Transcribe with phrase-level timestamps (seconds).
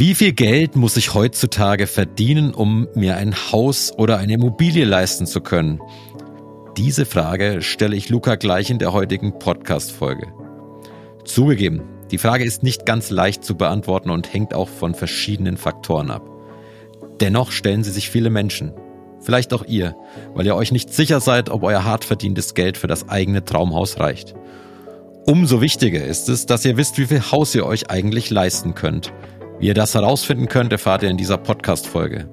[0.00, 5.26] Wie viel Geld muss ich heutzutage verdienen, um mir ein Haus oder eine Immobilie leisten
[5.26, 5.78] zu können?
[6.78, 10.28] Diese Frage stelle ich Luca gleich in der heutigen Podcast-Folge.
[11.26, 16.10] Zugegeben, die Frage ist nicht ganz leicht zu beantworten und hängt auch von verschiedenen Faktoren
[16.10, 16.26] ab.
[17.20, 18.72] Dennoch stellen sie sich viele Menschen.
[19.20, 19.96] Vielleicht auch ihr,
[20.32, 24.00] weil ihr euch nicht sicher seid, ob euer hart verdientes Geld für das eigene Traumhaus
[24.00, 24.34] reicht.
[25.26, 29.12] Umso wichtiger ist es, dass ihr wisst, wie viel Haus ihr euch eigentlich leisten könnt–
[29.60, 32.28] wie ihr das herausfinden könnt, erfahrt ihr in dieser Podcast-Folge.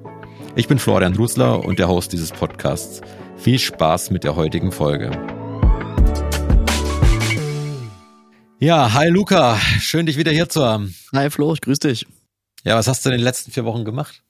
[0.56, 3.02] Ich bin Florian Rusler und der Host dieses Podcasts.
[3.36, 5.10] Viel Spaß mit der heutigen Folge.
[8.58, 10.94] Ja, hi Luca, schön dich wieder hier zu haben.
[11.14, 12.06] Hi Flo, ich grüße dich.
[12.64, 14.22] Ja, was hast du in den letzten vier Wochen gemacht?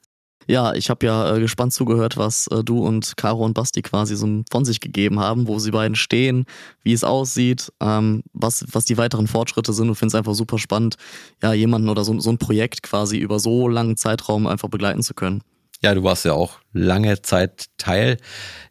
[0.49, 4.17] Ja, ich habe ja äh, gespannt zugehört, was äh, du und Caro und Basti quasi
[4.17, 6.47] so von sich gegeben haben, wo sie beiden stehen,
[6.83, 10.59] wie es aussieht, ähm, was, was die weiteren Fortschritte sind und finde es einfach super
[10.59, 10.97] spannend,
[11.43, 15.13] ja, jemanden oder so, so ein Projekt quasi über so langen Zeitraum einfach begleiten zu
[15.13, 15.43] können.
[15.83, 18.17] Ja, du warst ja auch lange Zeit Teil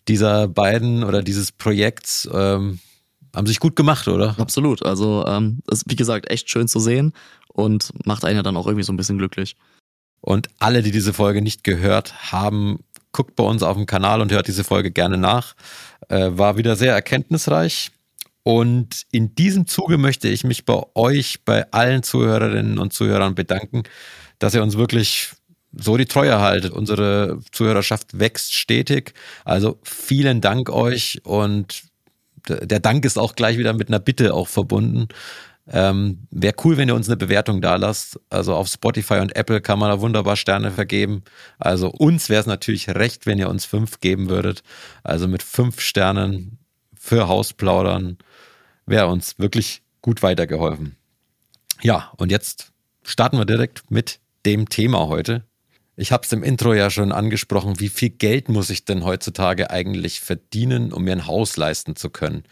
[0.08, 2.28] dieser beiden oder dieses Projekts.
[2.34, 2.80] Ähm,
[3.36, 4.36] haben sich gut gemacht, oder?
[4.40, 4.84] Absolut.
[4.84, 7.14] Also, ähm, ist wie gesagt echt schön zu sehen
[7.54, 9.56] und macht einen ja dann auch irgendwie so ein bisschen glücklich.
[10.28, 12.80] Und alle, die diese Folge nicht gehört haben,
[13.14, 15.56] guckt bei uns auf dem Kanal und hört diese Folge gerne nach.
[16.10, 17.92] Äh, war wieder sehr erkenntnisreich.
[18.44, 23.84] Und in diesem Zuge möchte ich mich bei euch, bei allen Zuhörerinnen und Zuhörern bedanken,
[24.38, 25.30] dass ihr uns wirklich
[25.72, 26.74] so die Treue haltet.
[26.74, 29.14] Unsere Zuhörerschaft wächst stetig.
[29.46, 31.84] Also vielen Dank euch und
[32.50, 35.08] der Dank ist auch gleich wieder mit einer Bitte auch verbunden.
[35.70, 38.20] Ähm, Wäre cool, wenn ihr uns eine Bewertung da lasst.
[38.30, 41.24] Also auf Spotify und Apple kann man da wunderbar Sterne vergeben.
[41.60, 44.64] Also uns wäre es natürlich recht, wenn ihr uns fünf geben würdet.
[45.04, 46.60] Also mit fünf Sternen
[46.98, 48.18] für Hausplaudern
[48.86, 50.96] wäre uns wirklich gut weitergeholfen.
[51.82, 52.72] Ja, und jetzt
[53.04, 55.44] starten wir direkt mit dem Thema heute.
[55.96, 59.72] Ich habe es im Intro ja schon angesprochen, wie viel Geld muss ich denn heutzutage
[59.72, 62.44] eigentlich verdienen, um mir ein Haus leisten zu können?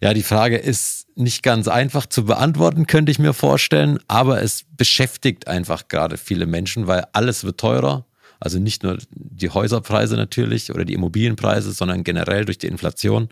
[0.00, 4.64] Ja, die Frage ist nicht ganz einfach zu beantworten, könnte ich mir vorstellen, aber es
[4.76, 8.04] beschäftigt einfach gerade viele Menschen, weil alles wird teurer.
[8.38, 13.30] Also nicht nur die Häuserpreise natürlich oder die Immobilienpreise, sondern generell durch die Inflation.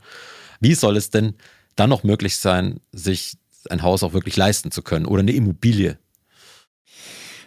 [0.61, 1.35] Wie soll es denn
[1.77, 3.37] dann noch möglich sein, sich
[3.69, 5.99] ein Haus auch wirklich leisten zu können oder eine Immobilie?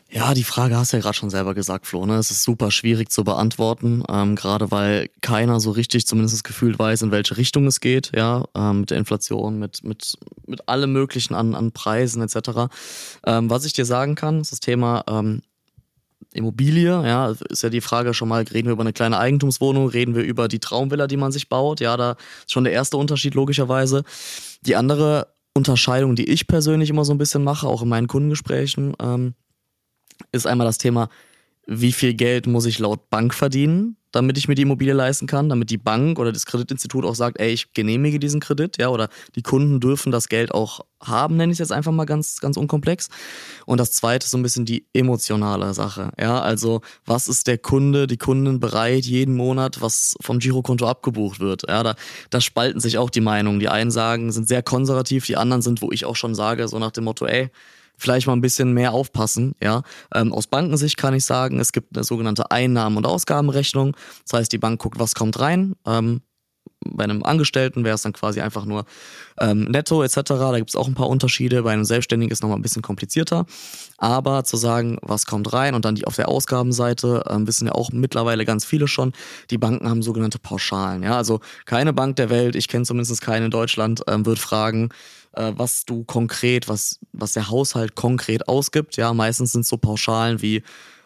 [0.09, 2.05] Ja, die Frage hast du ja gerade schon selber gesagt, Flo.
[2.05, 2.15] Ne?
[2.15, 7.01] Es ist super schwierig zu beantworten, ähm, gerade weil keiner so richtig zumindest gefühlt weiß,
[7.01, 11.33] in welche Richtung es geht, ja, ähm, mit der Inflation, mit, mit, mit allem Möglichen
[11.35, 12.71] an, an Preisen etc.
[13.25, 15.41] Ähm, was ich dir sagen kann, ist das Thema ähm,
[16.31, 20.15] Immobilie, ja, ist ja die Frage schon mal, reden wir über eine kleine Eigentumswohnung, reden
[20.15, 23.35] wir über die Traumvilla, die man sich baut, ja, da ist schon der erste Unterschied
[23.35, 24.03] logischerweise.
[24.61, 28.93] Die andere Unterscheidung, die ich persönlich immer so ein bisschen mache, auch in meinen Kundengesprächen,
[29.01, 29.33] ähm,
[30.31, 31.09] ist einmal das Thema,
[31.67, 35.49] wie viel Geld muss ich laut Bank verdienen, damit ich mir die Immobilie leisten kann,
[35.49, 39.09] damit die Bank oder das Kreditinstitut auch sagt, ey, ich genehmige diesen Kredit, ja, oder
[39.35, 42.55] die Kunden dürfen das Geld auch haben, nenne ich es jetzt einfach mal ganz, ganz
[42.55, 43.09] unkomplex.
[43.65, 47.57] Und das zweite ist so ein bisschen die emotionale Sache, ja, also was ist der
[47.57, 51.95] Kunde, die Kunden bereit, jeden Monat, was vom Girokonto abgebucht wird, ja, da,
[52.29, 53.59] da spalten sich auch die Meinungen.
[53.59, 56.79] Die einen sagen, sind sehr konservativ, die anderen sind, wo ich auch schon sage, so
[56.79, 57.51] nach dem Motto, ey,
[57.97, 59.53] vielleicht mal ein bisschen mehr aufpassen.
[59.61, 63.95] Ja, ähm, aus Bankensicht kann ich sagen, es gibt eine sogenannte Einnahmen- und Ausgabenrechnung.
[64.23, 65.75] Das heißt, die Bank guckt, was kommt rein.
[65.85, 66.21] Ähm,
[66.85, 68.85] bei einem Angestellten wäre es dann quasi einfach nur
[69.39, 70.21] ähm, netto etc.
[70.25, 71.63] Da gibt es auch ein paar Unterschiede.
[71.63, 73.45] Bei einem Selbstständigen ist nochmal ein bisschen komplizierter.
[73.97, 77.73] Aber zu sagen, was kommt rein und dann die auf der Ausgabenseite, ähm, wissen ja
[77.73, 79.13] auch mittlerweile ganz viele schon,
[79.49, 81.03] die Banken haben sogenannte Pauschalen.
[81.03, 84.89] Ja, also keine Bank der Welt, ich kenne zumindest keine in Deutschland, ähm, wird fragen,
[85.37, 88.97] äh, was du konkret, was, was der Haushalt konkret ausgibt.
[88.97, 90.63] Ja, meistens sind es so Pauschalen wie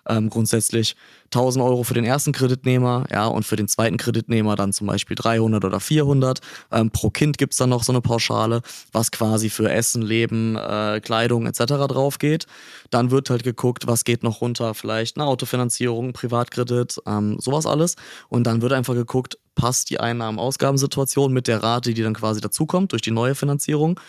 [0.07, 4.73] ähm, grundsätzlich 1000 Euro für den ersten Kreditnehmer, ja, und für den zweiten Kreditnehmer dann
[4.73, 6.39] zum Beispiel 300 oder 400.
[6.71, 8.61] Ähm, pro Kind gibt's dann noch so eine Pauschale,
[8.91, 11.63] was quasi für Essen, Leben, äh, Kleidung etc.
[11.87, 12.47] drauf geht.
[12.89, 17.95] Dann wird halt geguckt, was geht noch runter, vielleicht eine Autofinanzierung, Privatkredit, ähm, sowas alles.
[18.27, 22.91] Und dann wird einfach geguckt, passt die Einnahmen-Ausgabensituation mit der Rate, die dann quasi dazukommt
[22.91, 23.99] durch die neue Finanzierung.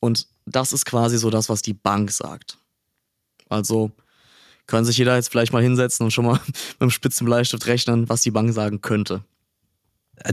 [0.00, 2.58] Und das ist quasi so das, was die Bank sagt.
[3.48, 3.90] Also
[4.66, 8.08] kann sich jeder jetzt vielleicht mal hinsetzen und schon mal mit einem spitzen Bleistift rechnen,
[8.08, 9.24] was die Bank sagen könnte.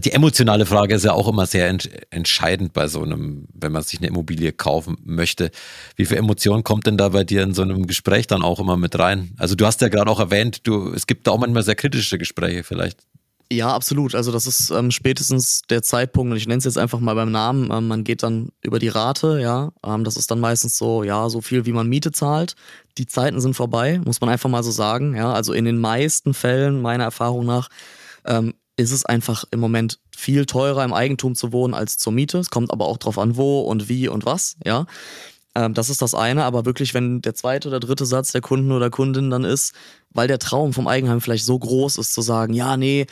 [0.04, 1.70] Die emotionale Frage ist ja auch immer sehr
[2.10, 5.52] entscheidend bei so einem, wenn man sich eine Immobilie kaufen möchte.
[5.96, 8.78] Wie viel Emotion kommt denn da bei dir in so einem Gespräch dann auch immer
[8.78, 9.36] mit rein?
[9.38, 12.18] Also du hast ja gerade auch erwähnt, du, es gibt da auch manchmal sehr kritische
[12.18, 13.06] Gespräche vielleicht.
[13.52, 14.16] Ja, absolut.
[14.16, 17.32] Also das ist ähm, spätestens der Zeitpunkt, und ich nenne es jetzt einfach mal beim
[17.32, 19.72] Namen, ähm, man geht dann über die Rate, ja.
[19.86, 22.56] Ähm, das ist dann meistens so, ja, so viel wie man Miete zahlt.
[22.98, 25.16] Die Zeiten sind vorbei, muss man einfach mal so sagen.
[25.16, 27.70] Ja, also in den meisten Fällen, meiner Erfahrung nach,
[28.26, 32.40] ähm, ist es einfach im Moment viel teurer im Eigentum zu wohnen als zur Miete.
[32.40, 34.86] Es kommt aber auch drauf an, wo und wie und was, ja.
[35.56, 38.72] Ähm, das ist das eine, aber wirklich, wenn der zweite oder dritte Satz der Kunden
[38.72, 39.74] oder Kundin dann ist,
[40.12, 43.06] weil der Traum vom Eigenheim vielleicht so groß ist, zu sagen, ja, nee,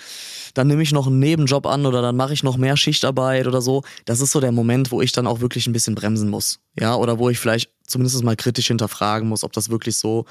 [0.54, 3.62] dann nehme ich noch einen Nebenjob an oder dann mache ich noch mehr Schichtarbeit oder
[3.62, 3.84] so.
[4.06, 6.60] Das ist so der Moment, wo ich dann auch wirklich ein bisschen bremsen muss.
[6.80, 10.26] Ja, oder wo ich vielleicht zumindest mal kritisch hinterfragen muss, ob das wirklich so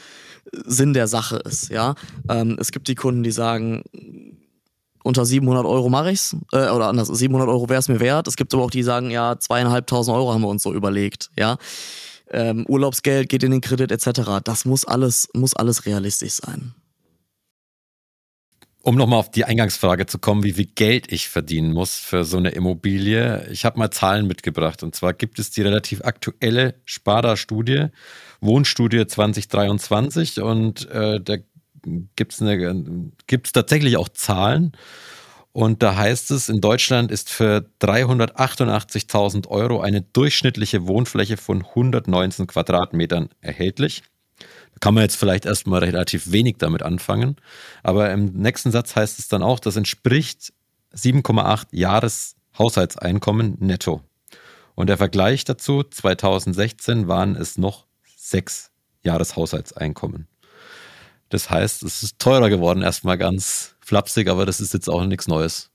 [0.52, 1.68] Sinn der Sache ist.
[1.70, 1.94] Ja,
[2.28, 3.82] ähm, es gibt die Kunden, die sagen,
[5.02, 8.28] unter 700 Euro mache ich's äh, oder anders 700 Euro wäre es mir wert.
[8.28, 11.30] Es gibt aber auch die, die sagen ja zweieinhalbtausend Euro haben wir uns so überlegt,
[11.38, 11.56] ja.
[12.30, 14.40] Ähm, Urlaubsgeld geht in den Kredit etc.
[14.42, 16.74] Das muss alles muss alles realistisch sein.
[18.84, 22.38] Um nochmal auf die Eingangsfrage zu kommen, wie viel Geld ich verdienen muss für so
[22.38, 23.46] eine Immobilie.
[23.52, 24.82] Ich habe mal Zahlen mitgebracht.
[24.82, 27.86] Und zwar gibt es die relativ aktuelle Sparda-Studie,
[28.40, 30.40] Wohnstudie 2023.
[30.40, 31.36] Und äh, da
[32.16, 34.72] gibt es tatsächlich auch Zahlen.
[35.52, 42.46] Und da heißt es, in Deutschland ist für 388.000 Euro eine durchschnittliche Wohnfläche von 119
[42.46, 44.02] Quadratmetern erhältlich.
[44.38, 47.36] Da kann man jetzt vielleicht erstmal relativ wenig damit anfangen.
[47.82, 50.54] Aber im nächsten Satz heißt es dann auch, das entspricht
[50.94, 54.00] 7,8 Jahreshaushaltseinkommen netto.
[54.74, 57.86] Und der Vergleich dazu, 2016 waren es noch
[58.16, 58.70] sechs
[59.04, 60.28] Jahreshaushaltseinkommen.
[61.32, 65.28] Das heißt, es ist teurer geworden, erstmal ganz flapsig, aber das ist jetzt auch nichts
[65.28, 65.70] Neues.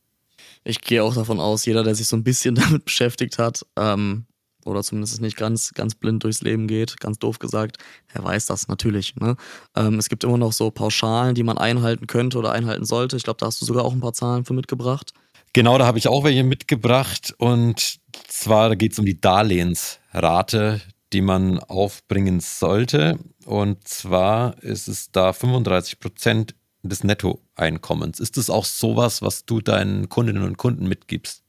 [0.64, 4.28] Ich gehe auch davon aus, jeder, der sich so ein bisschen damit beschäftigt hat, ähm,
[4.66, 7.78] oder zumindest nicht ganz, ganz blind durchs Leben geht, ganz doof gesagt,
[8.14, 9.16] er weiß das natürlich.
[9.16, 9.36] Ne?
[9.76, 13.18] Ähm, es gibt immer noch so Pauschalen, die man einhalten könnte oder einhalten sollte.
[13.18, 15.14] Ich glaube, da hast du sogar auch ein paar Zahlen für mitgebracht.
[15.54, 17.34] Genau, da habe ich auch welche mitgebracht.
[17.40, 20.82] Und zwar geht es um die Darlehensrate,
[21.14, 23.20] die man aufbringen sollte.
[23.46, 28.20] Und zwar ist es da 35 Prozent des Nettoeinkommens.
[28.20, 31.44] Ist das auch sowas, was du deinen Kundinnen und Kunden mitgibst?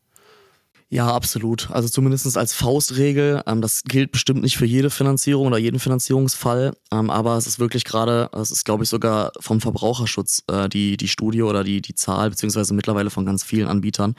[0.91, 1.71] Ja, absolut.
[1.71, 3.43] Also zumindest als Faustregel.
[3.47, 6.75] Ähm, das gilt bestimmt nicht für jede Finanzierung oder jeden Finanzierungsfall.
[6.91, 10.97] Ähm, aber es ist wirklich gerade, es ist glaube ich sogar vom Verbraucherschutz äh, die,
[10.97, 14.15] die Studie oder die, die Zahl, beziehungsweise mittlerweile von ganz vielen Anbietern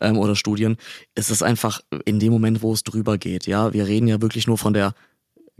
[0.00, 0.78] ähm, oder Studien.
[1.14, 3.46] Es ist einfach in dem Moment, wo es drüber geht.
[3.46, 4.94] Ja, wir reden ja wirklich nur von der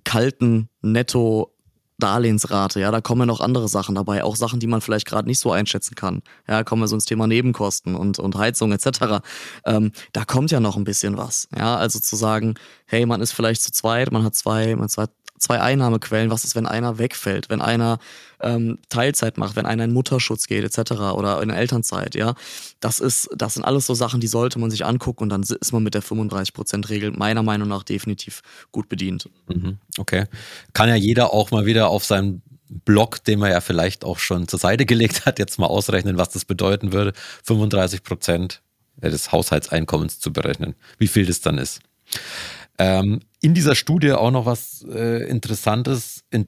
[0.04, 1.52] kalten Netto
[1.98, 5.38] Darlehensrate, ja, da kommen noch andere Sachen dabei, auch Sachen, die man vielleicht gerade nicht
[5.38, 6.22] so einschätzen kann.
[6.46, 9.22] Ja, kommen wir so ins Thema Nebenkosten und, und Heizung etc.
[9.64, 11.48] Ähm, da kommt ja noch ein bisschen was.
[11.56, 12.54] Ja, also zu sagen,
[12.84, 15.06] hey, man ist vielleicht zu zweit, man hat zwei, man hat zwei,
[15.38, 16.30] zwei Einnahmequellen.
[16.30, 17.98] Was ist, wenn einer wegfällt, wenn einer
[18.40, 20.92] ähm, Teilzeit macht, wenn einer in Mutterschutz geht etc.
[21.14, 22.34] oder in Elternzeit, ja?
[22.80, 25.72] Das ist, das sind alles so Sachen, die sollte man sich angucken und dann ist
[25.72, 28.42] man mit der 35%-Regel meiner Meinung nach definitiv
[28.72, 29.28] gut bedient.
[29.48, 30.26] Mhm, okay.
[30.72, 34.48] Kann ja jeder auch mal wieder auf seinem Blog, den man ja vielleicht auch schon
[34.48, 37.12] zur Seite gelegt hat, jetzt mal ausrechnen, was das bedeuten würde,
[37.44, 38.62] 35 Prozent
[38.96, 41.80] des Haushaltseinkommens zu berechnen, wie viel das dann ist.
[42.78, 46.46] Ähm, in dieser Studie auch noch was äh, Interessantes, in,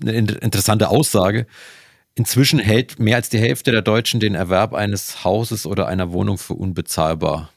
[0.00, 1.46] eine interessante Aussage.
[2.14, 6.38] Inzwischen hält mehr als die Hälfte der Deutschen den Erwerb eines Hauses oder einer Wohnung
[6.38, 7.50] für unbezahlbar.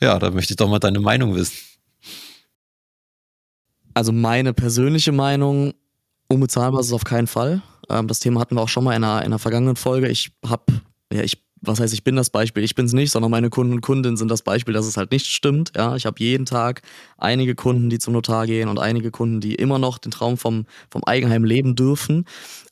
[0.00, 1.56] Ja, da möchte ich doch mal deine Meinung wissen.
[3.94, 5.74] Also meine persönliche Meinung,
[6.28, 7.62] unbezahlbar ist es auf keinen Fall.
[7.88, 10.08] Ähm, das Thema hatten wir auch schon mal in einer, in einer vergangenen Folge.
[10.08, 10.64] Ich habe,
[11.12, 13.74] ja, ich was heißt, ich bin das Beispiel, ich bin es nicht, sondern meine Kunden
[13.74, 15.72] und Kundinnen sind das Beispiel, dass es halt nicht stimmt.
[15.76, 16.82] Ja, ich habe jeden Tag
[17.18, 20.66] einige Kunden, die zum Notar gehen und einige Kunden, die immer noch den Traum vom,
[20.90, 22.24] vom Eigenheim leben dürfen.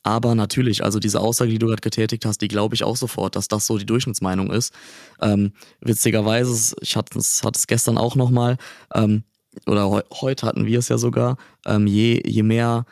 [0.03, 3.35] Aber natürlich, also diese Aussage, die du gerade getätigt hast, die glaube ich auch sofort,
[3.35, 4.73] dass das so die Durchschnittsmeinung ist.
[5.21, 8.57] Ähm, witzigerweise, ich hatte es, gestern auch nochmal,
[8.93, 9.23] ähm,
[9.67, 12.85] oder he heute hatten wir es ja sogar, ähm, je, je mehr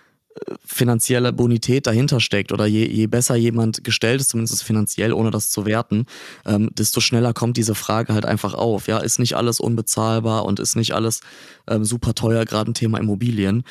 [0.64, 5.50] finanzielle Bonität dahinter steckt oder je, je besser jemand gestellt ist, zumindest finanziell, ohne das
[5.50, 6.06] zu werten,
[6.46, 8.88] ähm, desto schneller kommt diese Frage halt einfach auf.
[8.88, 11.22] Ja, ist nicht alles unbezahlbar und ist nicht alles
[11.68, 13.64] ähm, super teuer, gerade ein Thema Immobilien.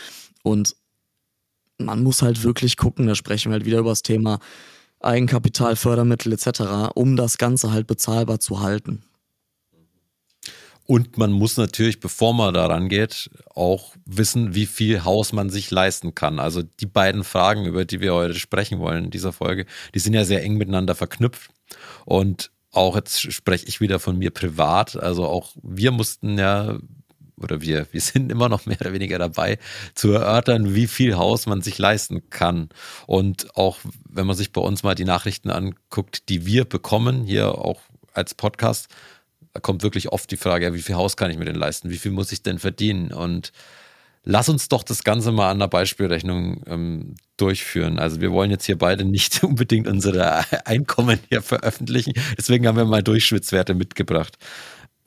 [0.42, 0.76] Und
[1.78, 4.38] man muss halt wirklich gucken, da sprechen wir halt wieder über das Thema
[5.00, 9.02] Eigenkapital, Fördermittel etc., um das Ganze halt bezahlbar zu halten.
[10.87, 15.70] Und man muss natürlich, bevor man daran geht, auch wissen, wie viel Haus man sich
[15.70, 16.40] leisten kann.
[16.40, 20.14] Also die beiden Fragen, über die wir heute sprechen wollen in dieser Folge, die sind
[20.14, 21.52] ja sehr eng miteinander verknüpft.
[22.04, 24.96] Und auch jetzt spreche ich wieder von mir privat.
[24.96, 26.78] Also auch wir mussten ja
[27.42, 29.58] oder wir, wir sind immer noch mehr oder weniger dabei,
[29.94, 32.68] zu erörtern, wie viel Haus man sich leisten kann.
[33.06, 37.58] Und auch wenn man sich bei uns mal die Nachrichten anguckt, die wir bekommen, hier
[37.58, 37.80] auch
[38.12, 38.88] als Podcast,
[39.52, 41.90] da kommt wirklich oft die Frage, ja, wie viel Haus kann ich mir denn leisten?
[41.90, 43.12] Wie viel muss ich denn verdienen?
[43.12, 43.52] Und
[44.23, 47.99] lass uns doch das Ganze mal an der Beispielrechnung ähm, durchführen.
[47.99, 52.12] Also wir wollen jetzt hier beide nicht unbedingt unsere Einkommen hier veröffentlichen.
[52.38, 54.37] Deswegen haben wir mal Durchschnittswerte mitgebracht.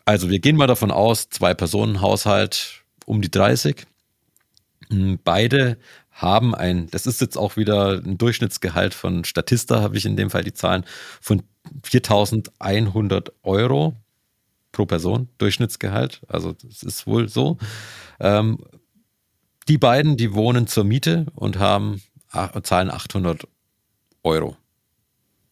[0.05, 3.85] Also wir gehen mal davon aus, zwei Personen Haushalt um die 30.
[4.89, 5.77] Hm, beide
[6.11, 10.29] haben ein, das ist jetzt auch wieder ein Durchschnittsgehalt von Statista, habe ich in dem
[10.29, 10.85] Fall die Zahlen,
[11.21, 11.43] von
[11.83, 13.95] 4.100 Euro
[14.73, 16.21] pro Person, Durchschnittsgehalt.
[16.27, 17.57] Also das ist wohl so.
[18.19, 18.57] Ähm,
[19.69, 22.01] die beiden, die wohnen zur Miete und haben
[22.63, 23.47] zahlen 800
[24.23, 24.57] Euro.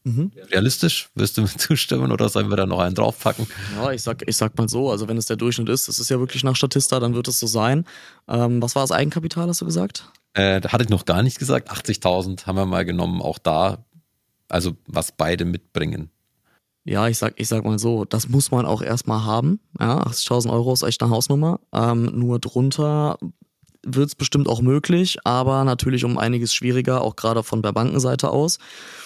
[0.04, 0.32] Mhm.
[0.50, 1.10] Realistisch?
[1.16, 3.48] Wirst du mir zustimmen oder sollen wir da noch einen draufpacken?
[3.76, 6.10] Ja, ich sag, ich sag mal so, also wenn es der Durchschnitt ist, das ist
[6.10, 7.86] ja wirklich nach Statista, dann wird es so sein.
[8.28, 10.12] Ähm, was war das Eigenkapital, hast du gesagt?
[10.34, 11.72] Äh, da hatte ich noch gar nicht gesagt.
[11.72, 13.86] 80.000 haben wir mal genommen, auch da,
[14.50, 16.10] also was beide mitbringen.
[16.84, 19.60] Ja, ich sag, ich sag mal so, das muss man auch erstmal haben.
[19.80, 21.60] Ja, 80.000 Euro ist echt eine Hausnummer.
[21.72, 23.18] Ähm, nur drunter
[23.84, 28.30] wird es bestimmt auch möglich, aber natürlich um einiges schwieriger, auch gerade von der Bankenseite
[28.30, 28.60] aus.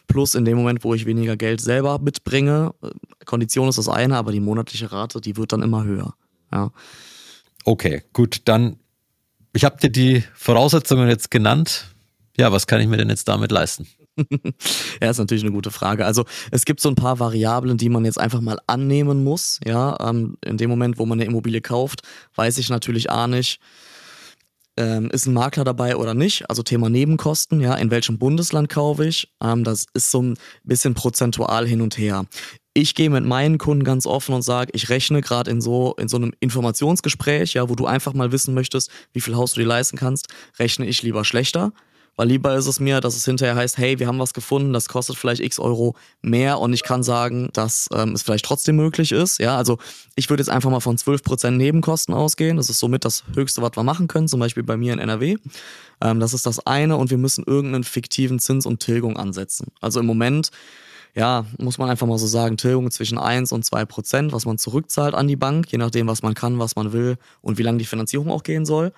[0.08, 2.90] Plus in dem Moment, wo ich weniger Geld selber mitbringe, äh,
[3.26, 6.14] Kondition ist das eine, aber die monatliche Rate, die wird dann immer höher.
[6.52, 6.72] Ja.
[7.64, 8.78] Okay, gut, dann,
[9.54, 11.96] ich habe dir die Voraussetzungen jetzt genannt.
[12.38, 13.88] Ja, was kann ich mir denn jetzt damit leisten?
[15.02, 16.06] ja, ist natürlich eine gute Frage.
[16.06, 19.60] Also es gibt so ein paar Variablen, die man jetzt einfach mal annehmen muss.
[19.66, 22.02] Ja, ähm, in dem Moment, wo man eine Immobilie kauft,
[22.36, 23.60] weiß ich natürlich auch nicht,
[24.78, 26.50] ähm, ist ein Makler dabei oder nicht?
[26.50, 29.32] Also Thema Nebenkosten, ja, in welchem Bundesland kaufe ich?
[29.42, 32.26] Ähm, das ist so ein bisschen prozentual hin und her.
[32.74, 36.10] Ich gehe mit meinen Kunden ganz offen und sage, ich rechne gerade in so in
[36.10, 39.68] so einem Informationsgespräch, ja, wo du einfach mal wissen möchtest, wie viel Haus du dir
[39.68, 40.28] leisten kannst,
[40.60, 41.72] rechne ich lieber schlechter,
[42.16, 44.88] weil lieber ist es mir, dass es hinterher heißt, hey, wir haben was gefunden, das
[44.88, 49.12] kostet vielleicht x Euro mehr und ich kann sagen, dass ähm, es vielleicht trotzdem möglich
[49.12, 49.40] ist.
[49.40, 49.78] Ja, also
[50.16, 52.58] ich würde jetzt einfach mal von 12% Nebenkosten ausgehen.
[52.58, 55.38] Das ist somit das Höchste, was wir machen können, zum Beispiel bei mir in NRW.
[56.02, 59.68] Ähm, das ist das eine und wir müssen irgendeinen fiktiven Zins und Tilgung ansetzen.
[59.82, 60.52] Also im Moment
[61.16, 64.58] ja, muss man einfach mal so sagen, Tilgung zwischen 1 und 2 Prozent, was man
[64.58, 67.78] zurückzahlt an die Bank, je nachdem, was man kann, was man will und wie lange
[67.78, 68.92] die Finanzierung auch gehen soll.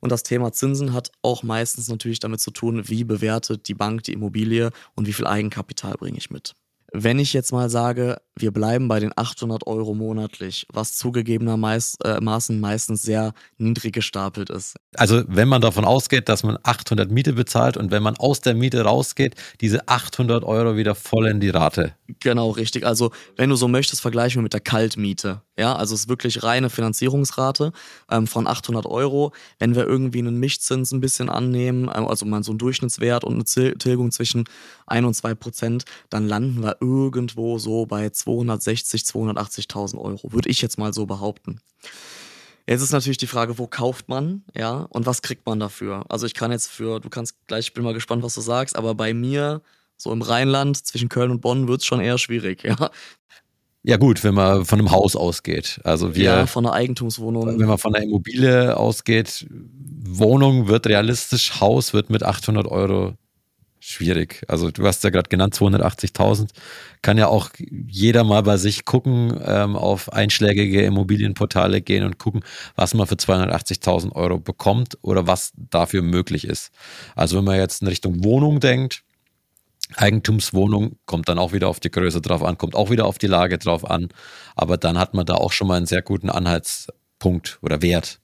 [0.00, 4.02] Und das Thema Zinsen hat auch meistens natürlich damit zu tun, wie bewertet die Bank
[4.04, 6.54] die Immobilie und wie viel Eigenkapital bringe ich mit.
[6.92, 12.20] Wenn ich jetzt mal sage, wir bleiben bei den 800 Euro monatlich, was zugegebenermaßen äh,
[12.20, 14.76] meistens sehr niedrig gestapelt ist.
[14.96, 18.54] Also wenn man davon ausgeht, dass man 800 Miete bezahlt und wenn man aus der
[18.54, 21.94] Miete rausgeht, diese 800 Euro wieder voll in die Rate.
[22.20, 22.86] Genau, richtig.
[22.86, 25.42] Also wenn du so möchtest, vergleichen wir mit der Kaltmiete.
[25.58, 27.72] Ja, also es ist wirklich reine Finanzierungsrate
[28.10, 29.32] ähm, von 800 Euro.
[29.58, 33.34] Wenn wir irgendwie einen Mischzins ein bisschen annehmen, ähm, also mal so einen Durchschnittswert und
[33.34, 34.44] eine Tilgung zwischen
[34.86, 40.62] 1 und 2 Prozent, dann landen wir irgendwo so bei 260, 280.000 Euro, würde ich
[40.62, 41.60] jetzt mal so behaupten.
[42.66, 46.04] Jetzt ist natürlich die Frage, wo kauft man, ja, und was kriegt man dafür?
[46.08, 48.76] Also ich kann jetzt für, du kannst gleich, ich bin mal gespannt, was du sagst,
[48.76, 49.62] aber bei mir,
[49.96, 52.90] so im Rheinland, zwischen Köln und Bonn, wird es schon eher schwierig, ja.
[53.82, 55.80] Ja gut, wenn man von einem Haus ausgeht.
[55.84, 57.58] Also wir, ja, von einer Eigentumswohnung.
[57.58, 63.14] Wenn man von einer Immobilie ausgeht, Wohnung wird realistisch, Haus wird mit 800 Euro
[63.80, 64.42] schwierig.
[64.46, 66.50] Also du hast ja gerade genannt 280.000.
[67.02, 72.42] Kann ja auch jeder mal bei sich gucken, ähm, auf einschlägige Immobilienportale gehen und gucken,
[72.76, 76.70] was man für 280.000 Euro bekommt oder was dafür möglich ist.
[77.16, 79.02] Also wenn man jetzt in Richtung Wohnung denkt,
[79.96, 83.26] Eigentumswohnung kommt dann auch wieder auf die Größe drauf an, kommt auch wieder auf die
[83.26, 84.08] Lage drauf an.
[84.54, 88.20] Aber dann hat man da auch schon mal einen sehr guten Anhaltspunkt oder Wert.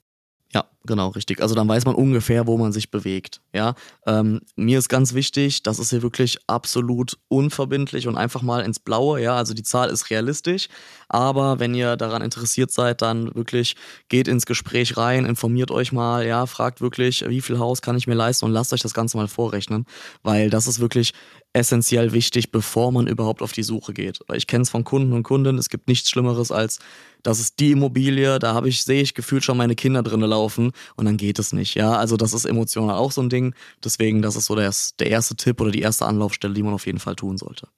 [0.55, 1.43] Ja, genau, richtig.
[1.43, 3.41] Also dann weiß man ungefähr, wo man sich bewegt.
[3.53, 3.75] Ja,
[4.07, 8.79] ähm, mir ist ganz wichtig, das ist hier wirklich absolut unverbindlich und einfach mal ins
[8.79, 9.21] Blaue.
[9.21, 10.69] Ja, also die Zahl ist realistisch,
[11.09, 13.77] aber wenn ihr daran interessiert seid, dann wirklich
[14.09, 18.07] geht ins Gespräch rein, informiert euch mal, ja, fragt wirklich, wie viel Haus kann ich
[18.07, 19.85] mir leisten und lasst euch das Ganze mal vorrechnen,
[20.23, 21.13] weil das ist wirklich
[21.57, 24.21] essentiell wichtig, bevor man überhaupt auf die Suche geht.
[24.27, 26.81] Weil ich kenne es von Kunden und Kundinnen, es gibt nichts Schlimmeres als,
[27.23, 30.73] das ist die Immobilie, da habe ich, sehe ich gefühlt schon meine Kinder drinnen laufen
[30.97, 31.75] und dann geht es nicht.
[31.75, 33.55] Ja, also das ist emotional auch so ein Ding.
[33.85, 36.87] Deswegen, das ist so der, der erste Tipp oder die erste Anlaufstelle, die man auf
[36.87, 37.69] jeden Fall tun sollte.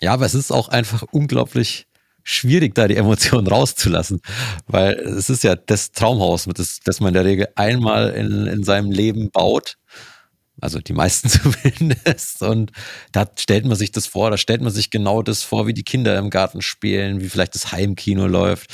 [0.00, 1.86] Ja, aber es ist auch einfach unglaublich
[2.22, 4.20] schwierig, da die Emotionen rauszulassen,
[4.66, 8.64] weil es ist ja das Traumhaus, das, das man in der Regel einmal in, in
[8.64, 9.76] seinem Leben baut
[10.60, 12.42] also die meisten zumindest.
[12.42, 12.72] Und
[13.12, 15.84] da stellt man sich das vor, da stellt man sich genau das vor, wie die
[15.84, 18.70] Kinder im Garten spielen, wie vielleicht das Heimkino läuft.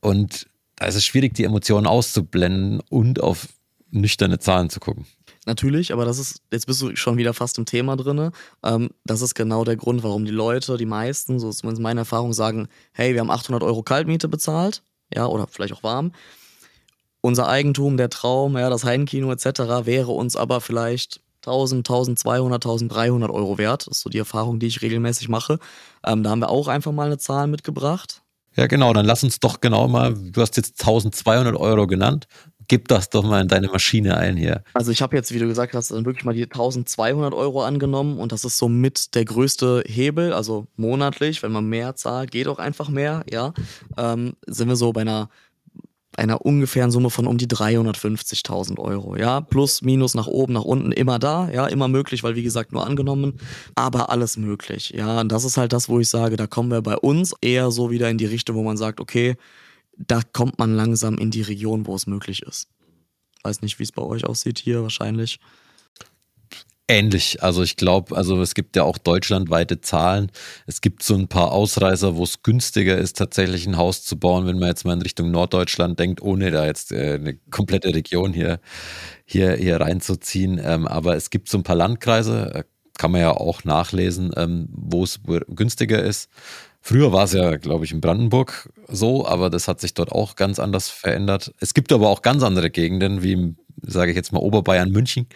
[0.00, 0.46] Und
[0.80, 3.48] da ist es schwierig, die Emotionen auszublenden und auf
[3.90, 5.04] nüchterne Zahlen zu gucken.
[5.44, 8.30] Natürlich, aber das ist, jetzt bist du schon wieder fast im Thema drin.
[8.62, 12.32] Ähm, das ist genau der Grund, warum die Leute, die meisten, so zumindest meine Erfahrung,
[12.32, 14.82] sagen, hey, wir haben 800 Euro Kaltmiete bezahlt,
[15.14, 16.12] ja, oder vielleicht auch warm.
[17.20, 19.84] Unser Eigentum, der Traum, ja, das Heimkino etc.
[19.84, 23.86] wäre uns aber vielleicht 1000, 1200, 1300 Euro wert.
[23.86, 25.58] Das ist so die Erfahrung, die ich regelmäßig mache.
[26.06, 28.19] Ähm, da haben wir auch einfach mal eine Zahl mitgebracht.
[28.56, 28.92] Ja, genau.
[28.92, 32.26] Dann lass uns doch genau mal, du hast jetzt 1200 Euro genannt.
[32.68, 34.62] Gib das doch mal in deine Maschine ein hier.
[34.74, 38.18] Also ich habe jetzt, wie du gesagt hast, dann wirklich mal die 1200 Euro angenommen
[38.18, 42.60] und das ist somit der größte Hebel, also monatlich, wenn man mehr zahlt, geht auch
[42.60, 43.52] einfach mehr, ja.
[43.96, 45.30] Ähm, sind wir so bei einer
[46.20, 49.16] einer ungefähren Summe von um die 350.000 Euro.
[49.16, 51.50] Ja, plus, minus, nach oben, nach unten, immer da.
[51.50, 53.40] Ja, immer möglich, weil wie gesagt nur angenommen,
[53.74, 54.90] aber alles möglich.
[54.90, 57.70] Ja, und das ist halt das, wo ich sage, da kommen wir bei uns eher
[57.70, 59.36] so wieder in die Richtung, wo man sagt, okay,
[59.96, 62.68] da kommt man langsam in die Region, wo es möglich ist.
[63.42, 65.40] Weiß nicht, wie es bei euch aussieht hier wahrscheinlich.
[66.90, 67.40] Ähnlich.
[67.40, 70.32] Also ich glaube, also es gibt ja auch deutschlandweite Zahlen.
[70.66, 74.44] Es gibt so ein paar Ausreißer, wo es günstiger ist, tatsächlich ein Haus zu bauen,
[74.46, 78.32] wenn man jetzt mal in Richtung Norddeutschland denkt, ohne da jetzt äh, eine komplette Region
[78.32, 78.58] hier,
[79.24, 80.60] hier, hier reinzuziehen.
[80.60, 82.64] Ähm, aber es gibt so ein paar Landkreise, äh,
[82.98, 86.28] kann man ja auch nachlesen, ähm, wo es günstiger ist.
[86.80, 90.34] Früher war es ja, glaube ich, in Brandenburg so, aber das hat sich dort auch
[90.34, 91.54] ganz anders verändert.
[91.60, 95.26] Es gibt aber auch ganz andere Gegenden, wie im sage ich jetzt mal Oberbayern, München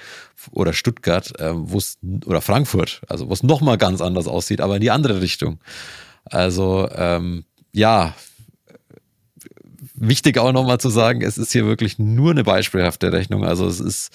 [0.51, 4.61] oder Stuttgart, äh, wo es oder Frankfurt, also wo es noch mal ganz anders aussieht,
[4.61, 5.59] aber in die andere Richtung.
[6.25, 8.15] Also ähm, ja,
[9.95, 13.45] wichtig auch noch mal zu sagen, es ist hier wirklich nur eine beispielhafte Rechnung.
[13.45, 14.11] Also es ist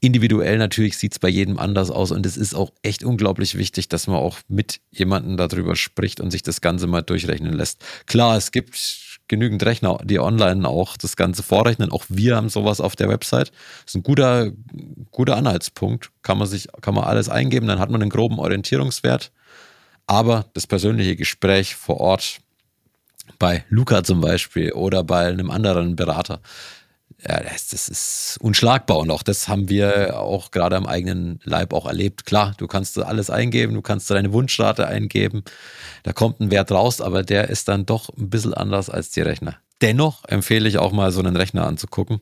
[0.00, 3.88] individuell natürlich sieht es bei jedem anders aus und es ist auch echt unglaublich wichtig,
[3.88, 7.84] dass man auch mit jemandem darüber spricht und sich das Ganze mal durchrechnen lässt.
[8.06, 8.76] Klar, es gibt
[9.28, 11.92] genügend Rechner, die online auch das Ganze vorrechnen.
[11.92, 13.50] Auch wir haben sowas auf der Website.
[13.84, 14.50] Das ist ein guter,
[15.10, 16.10] guter Anhaltspunkt.
[16.22, 19.30] Kann man sich, kann man alles eingeben, dann hat man einen groben Orientierungswert.
[20.06, 22.40] Aber das persönliche Gespräch vor Ort
[23.38, 26.40] bei Luca zum Beispiel oder bei einem anderen Berater,
[27.26, 31.72] ja, das, das, ist unschlagbar und auch das haben wir auch gerade am eigenen Leib
[31.72, 32.26] auch erlebt.
[32.26, 35.42] Klar, du kannst alles eingeben, du kannst deine Wunschrate eingeben,
[36.04, 39.20] da kommt ein Wert raus, aber der ist dann doch ein bisschen anders als die
[39.20, 39.56] Rechner.
[39.80, 42.20] Dennoch empfehle ich auch mal so einen Rechner anzugucken.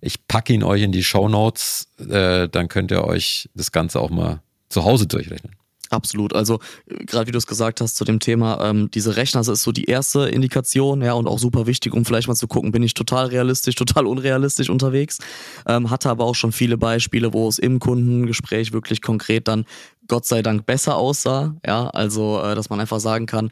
[0.00, 4.00] Ich packe ihn euch in die Show Notes, äh, dann könnt ihr euch das Ganze
[4.00, 5.54] auch mal zu Hause durchrechnen.
[5.92, 6.34] Absolut.
[6.34, 9.62] Also gerade wie du es gesagt hast zu dem Thema, ähm, diese Rechner, das ist
[9.62, 12.82] so die erste Indikation, ja, und auch super wichtig, um vielleicht mal zu gucken, bin
[12.82, 15.18] ich total realistisch, total unrealistisch unterwegs.
[15.66, 19.66] Ähm, hatte aber auch schon viele Beispiele, wo es im Kundengespräch wirklich konkret dann
[20.08, 21.56] Gott sei Dank besser aussah.
[21.66, 23.50] Ja, also äh, dass man einfach sagen kann,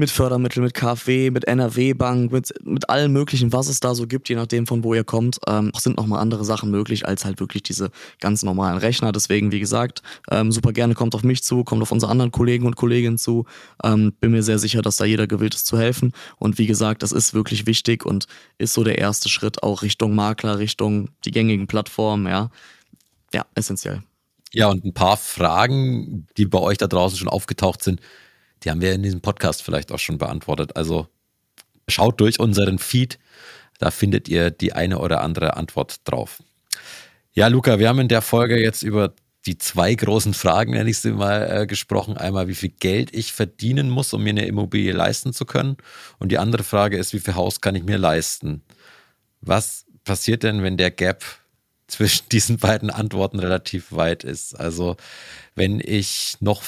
[0.00, 4.28] mit Fördermitteln, mit KfW, mit NRW-Bank, mit, mit allem möglichen, was es da so gibt,
[4.28, 7.62] je nachdem von wo ihr kommt, ähm, sind nochmal andere Sachen möglich als halt wirklich
[7.62, 9.12] diese ganz normalen Rechner.
[9.12, 12.66] Deswegen, wie gesagt, ähm, super gerne kommt auf mich zu, kommt auf unsere anderen Kollegen
[12.66, 13.44] und Kolleginnen zu.
[13.84, 16.12] Ähm, bin mir sehr sicher, dass da jeder gewillt ist zu helfen.
[16.38, 18.26] Und wie gesagt, das ist wirklich wichtig und
[18.58, 22.50] ist so der erste Schritt auch Richtung Makler, Richtung die gängigen Plattformen, ja.
[23.32, 24.02] Ja, essentiell.
[24.52, 28.00] Ja, und ein paar Fragen, die bei euch da draußen schon aufgetaucht sind,
[28.62, 30.76] die haben wir in diesem Podcast vielleicht auch schon beantwortet.
[30.76, 31.08] Also
[31.88, 33.18] schaut durch unseren Feed,
[33.78, 36.42] da findet ihr die eine oder andere Antwort drauf.
[37.32, 39.14] Ja, Luca, wir haben in der Folge jetzt über
[39.46, 42.16] die zwei großen Fragen, nenne ich sie mal, äh, gesprochen.
[42.16, 45.76] Einmal, wie viel Geld ich verdienen muss, um mir eine Immobilie leisten zu können.
[46.18, 48.62] Und die andere Frage ist, wie viel Haus kann ich mir leisten?
[49.40, 51.24] Was passiert denn, wenn der Gap
[51.86, 54.54] zwischen diesen beiden Antworten relativ weit ist?
[54.54, 54.96] Also,
[55.54, 56.62] wenn ich noch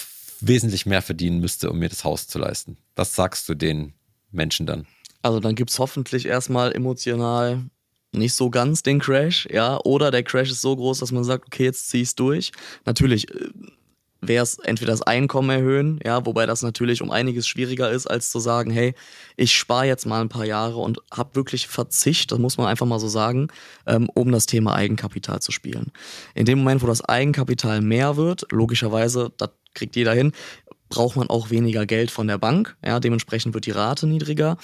[0.46, 2.76] wesentlich mehr verdienen müsste, um mir das Haus zu leisten.
[2.96, 3.94] Was sagst du den
[4.30, 4.86] Menschen dann?
[5.22, 7.64] Also dann gibt es hoffentlich erstmal emotional
[8.14, 11.46] nicht so ganz den Crash, ja, oder der Crash ist so groß, dass man sagt,
[11.46, 12.52] okay, jetzt zieh es durch.
[12.84, 13.48] Natürlich äh,
[14.22, 18.30] wäre es entweder das Einkommen erhöhen, ja, wobei das natürlich um einiges schwieriger ist, als
[18.30, 18.94] zu sagen, hey,
[19.36, 22.86] ich spare jetzt mal ein paar Jahre und habe wirklich Verzicht, das muss man einfach
[22.86, 23.48] mal so sagen,
[23.86, 25.92] ähm, um das Thema Eigenkapital zu spielen.
[26.34, 30.32] In dem Moment, wo das Eigenkapital mehr wird, logischerweise, das kriegt jeder hin,
[30.92, 32.76] braucht man auch weniger Geld von der Bank.
[32.84, 34.58] Ja, dementsprechend wird die Rate niedriger.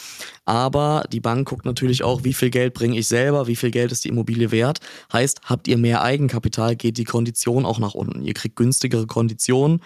[0.45, 3.93] Aber die Bank guckt natürlich auch, wie viel Geld bringe ich selber, wie viel Geld
[3.93, 4.81] ist die Immobilie wert.
[5.11, 8.23] Heißt, habt ihr mehr Eigenkapital, geht die Kondition auch nach unten.
[8.23, 9.81] Ihr kriegt günstigere Konditionen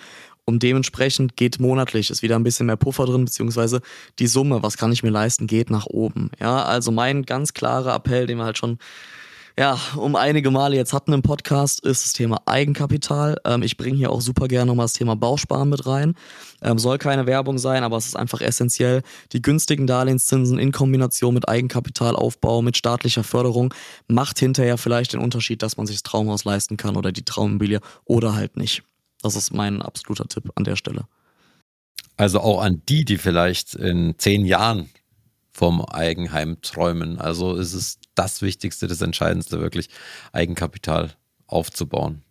[0.45, 3.81] und dementsprechend geht monatlich, ist wieder ein bisschen mehr Puffer drin, beziehungsweise
[4.19, 6.33] die Summe, was kann ich mir leisten, geht nach oben.
[6.41, 8.79] Ja, also mein ganz klarer Appell, den wir halt schon
[9.59, 13.37] ja, um einige Male jetzt hatten im Podcast, ist das Thema Eigenkapital.
[13.45, 16.15] Ähm, ich bringe hier auch super gerne nochmal das Thema Bausparen mit rein.
[16.63, 19.03] Ähm, soll keine Werbung sein, aber es ist einfach essentiell.
[19.33, 23.75] Die günstigen Darlehenszinsen in Kombination mit Eigenkapitalaufbau, mit staatlicher Förderung
[24.09, 27.81] macht hinterher vielleicht den Unterschied, dass man sich das Traumhaus leisten kann oder die Traumimmobilie
[28.05, 28.83] oder halt nicht.
[29.23, 31.05] Das ist mein absoluter Tipp an der Stelle.
[32.17, 34.89] Also auch an die, die vielleicht in zehn Jahren
[35.53, 37.19] vom Eigenheim träumen.
[37.19, 39.89] Also ist es das Wichtigste, das Entscheidendste, wirklich
[40.33, 41.13] Eigenkapital
[41.47, 42.23] aufzubauen.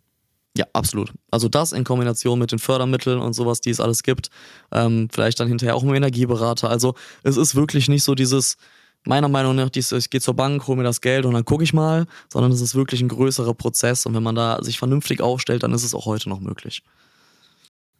[0.56, 1.12] Ja, absolut.
[1.30, 4.28] Also das in Kombination mit den Fördermitteln und sowas, die es alles gibt.
[4.70, 6.68] Ähm, vielleicht dann hinterher auch im Energieberater.
[6.68, 8.58] Also es ist wirklich nicht so dieses,
[9.04, 11.64] meiner Meinung nach, dieses, ich gehe zur Bank, hole mir das Geld und dann gucke
[11.64, 14.04] ich mal, sondern es ist wirklich ein größerer Prozess.
[14.04, 16.82] Und wenn man da sich vernünftig aufstellt, dann ist es auch heute noch möglich.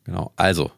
[0.04, 0.32] Genau.
[0.36, 0.72] Also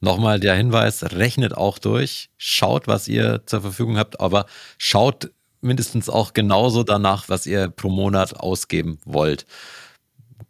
[0.00, 4.46] Nochmal der Hinweis, rechnet auch durch, schaut, was ihr zur Verfügung habt, aber
[4.78, 9.44] schaut mindestens auch genauso danach, was ihr pro Monat ausgeben wollt.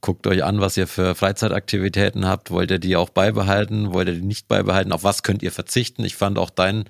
[0.00, 2.50] Guckt euch an, was ihr für Freizeitaktivitäten habt.
[2.50, 3.92] Wollt ihr die auch beibehalten?
[3.92, 4.92] Wollt ihr die nicht beibehalten?
[4.92, 6.04] Auf was könnt ihr verzichten?
[6.04, 6.84] Ich fand auch deinen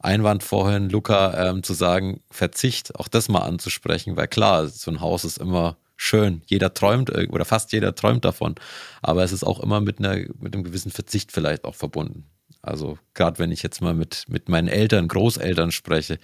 [0.00, 5.00] Einwand vorhin, Luca, ähm, zu sagen, Verzicht, auch das mal anzusprechen, weil klar, so ein
[5.00, 6.42] Haus ist immer schön.
[6.46, 8.54] Jeder träumt oder fast jeder träumt davon.
[9.02, 12.26] Aber es ist auch immer mit, einer, mit einem gewissen Verzicht vielleicht auch verbunden.
[12.62, 16.18] Also gerade wenn ich jetzt mal mit, mit meinen Eltern, Großeltern spreche,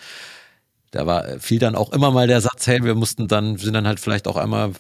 [0.91, 3.87] da war fiel dann auch immer mal der Satz, hey, wir mussten dann, sind dann
[3.87, 4.73] halt vielleicht auch einmal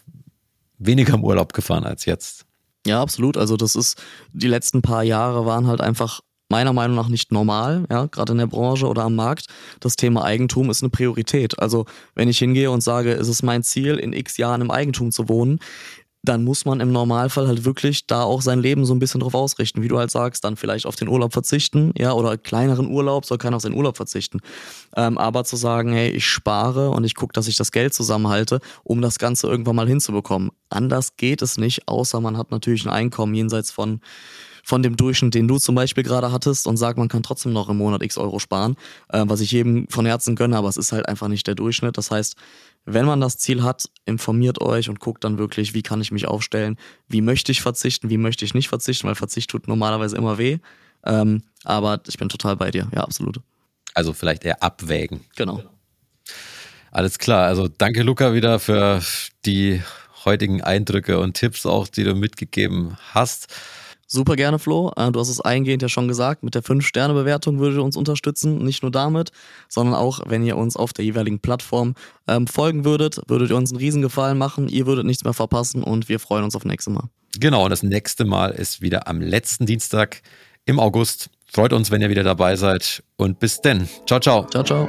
[0.78, 2.44] weniger im Urlaub gefahren als jetzt.
[2.86, 3.36] Ja, absolut.
[3.36, 4.02] Also das ist,
[4.32, 6.20] die letzten paar Jahre waren halt einfach
[6.52, 9.46] meiner Meinung nach nicht normal, ja, gerade in der Branche oder am Markt.
[9.80, 11.58] Das Thema Eigentum ist eine Priorität.
[11.58, 15.12] Also wenn ich hingehe und sage, es ist mein Ziel, in x Jahren im Eigentum
[15.12, 15.58] zu wohnen,
[16.24, 19.34] dann muss man im Normalfall halt wirklich da auch sein Leben so ein bisschen drauf
[19.34, 19.82] ausrichten.
[19.82, 23.38] Wie du halt sagst, dann vielleicht auf den Urlaub verzichten, ja, oder kleineren Urlaub, soll
[23.38, 24.40] keiner auf seinen Urlaub verzichten.
[24.94, 28.60] Ähm, aber zu sagen, hey, ich spare und ich gucke, dass ich das Geld zusammenhalte,
[28.84, 30.50] um das Ganze irgendwann mal hinzubekommen.
[30.70, 34.00] Anders geht es nicht, außer man hat natürlich ein Einkommen jenseits von
[34.62, 37.68] von dem Durchschnitt, den du zum Beispiel gerade hattest und sag, man kann trotzdem noch
[37.68, 38.76] im Monat x Euro sparen,
[39.08, 41.98] äh, was ich jedem von Herzen gönne, aber es ist halt einfach nicht der Durchschnitt.
[41.98, 42.36] Das heißt,
[42.84, 46.26] wenn man das Ziel hat, informiert euch und guckt dann wirklich, wie kann ich mich
[46.26, 46.76] aufstellen,
[47.08, 50.58] wie möchte ich verzichten, wie möchte ich nicht verzichten, weil Verzicht tut normalerweise immer weh.
[51.04, 53.40] Ähm, aber ich bin total bei dir, ja, absolut.
[53.94, 55.20] Also vielleicht eher abwägen.
[55.36, 55.62] Genau.
[56.90, 57.46] Alles klar.
[57.46, 59.02] Also danke, Luca, wieder für
[59.44, 59.82] die
[60.24, 63.52] heutigen Eindrücke und Tipps auch, die du mitgegeben hast.
[64.12, 64.92] Super gerne, Flo.
[64.94, 66.42] Äh, du hast es eingehend ja schon gesagt.
[66.42, 68.58] Mit der 5-Sterne-Bewertung würdet ihr uns unterstützen.
[68.58, 69.30] Nicht nur damit,
[69.70, 71.94] sondern auch, wenn ihr uns auf der jeweiligen Plattform
[72.28, 74.68] ähm, folgen würdet, würdet ihr uns einen Riesengefallen machen.
[74.68, 77.04] Ihr würdet nichts mehr verpassen und wir freuen uns auf nächste Mal.
[77.40, 80.20] Genau, und das nächste Mal ist wieder am letzten Dienstag
[80.66, 81.30] im August.
[81.50, 83.02] Freut uns, wenn ihr wieder dabei seid.
[83.16, 83.88] Und bis denn.
[84.06, 84.46] Ciao, ciao.
[84.50, 84.88] Ciao, ciao.